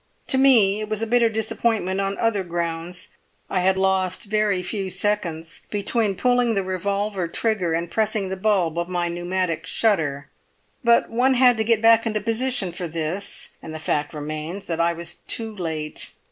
"To 0.29 0.39
me 0.39 0.79
it 0.81 0.89
was 0.89 1.03
a 1.03 1.05
bitter 1.05 1.29
disappointment 1.29 2.01
on 2.01 2.17
other 2.17 2.43
grounds. 2.43 3.09
I 3.51 3.59
had 3.59 3.77
lost 3.77 4.23
very 4.23 4.63
few 4.63 4.89
seconds 4.89 5.61
between 5.69 6.15
pulling 6.15 6.55
the 6.55 6.63
revolver 6.63 7.27
trigger 7.27 7.75
and 7.75 7.87
pressing 7.91 8.29
the 8.29 8.35
bulb 8.35 8.79
of 8.79 8.89
my 8.89 9.09
pneumatic 9.09 9.67
shutter; 9.67 10.31
but 10.83 11.11
one 11.11 11.35
had 11.35 11.55
to 11.57 11.63
get 11.63 11.83
back 11.83 12.07
into 12.07 12.19
position 12.19 12.71
for 12.71 12.87
this, 12.87 13.51
and 13.61 13.75
the 13.75 13.77
fact 13.77 14.11
remains 14.15 14.65
that 14.65 14.81
I 14.81 14.91
was 14.91 15.13
too 15.27 15.55
late. 15.55 16.11